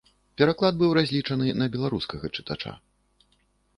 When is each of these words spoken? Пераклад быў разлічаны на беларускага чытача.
Пераклад 0.41 0.79
быў 0.79 0.95
разлічаны 0.99 1.47
на 1.63 1.69
беларускага 1.75 2.25
чытача. 2.39 2.73